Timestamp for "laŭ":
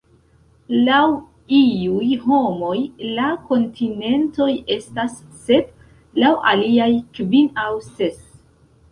0.85-1.01, 6.23-6.31